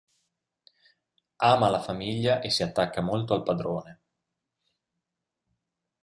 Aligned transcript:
Ama 1.51 1.69
la 1.69 1.79
famiglia 1.79 2.41
e 2.41 2.49
si 2.49 2.63
attacca 2.63 3.01
molto 3.01 3.35
al 3.35 3.43
padrone. 3.43 3.99